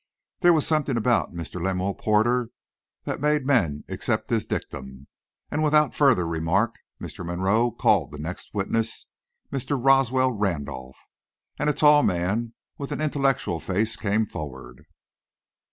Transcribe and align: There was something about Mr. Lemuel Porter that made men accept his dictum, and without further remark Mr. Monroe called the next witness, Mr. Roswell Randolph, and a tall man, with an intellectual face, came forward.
There 0.39 0.51
was 0.53 0.65
something 0.65 0.97
about 0.97 1.31
Mr. 1.31 1.61
Lemuel 1.61 1.93
Porter 1.93 2.49
that 3.03 3.21
made 3.21 3.45
men 3.45 3.83
accept 3.87 4.31
his 4.31 4.47
dictum, 4.47 5.05
and 5.51 5.61
without 5.61 5.93
further 5.93 6.27
remark 6.27 6.79
Mr. 6.99 7.23
Monroe 7.23 7.69
called 7.69 8.09
the 8.09 8.17
next 8.17 8.49
witness, 8.51 9.05
Mr. 9.51 9.79
Roswell 9.79 10.31
Randolph, 10.31 10.97
and 11.59 11.69
a 11.69 11.73
tall 11.73 12.01
man, 12.01 12.55
with 12.79 12.91
an 12.91 12.99
intellectual 12.99 13.59
face, 13.59 13.95
came 13.95 14.25
forward. 14.25 14.87